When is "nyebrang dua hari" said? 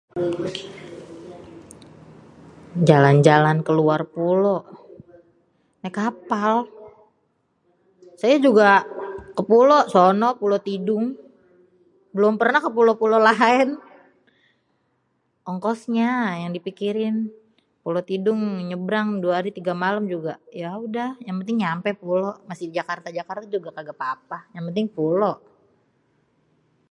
18.69-19.49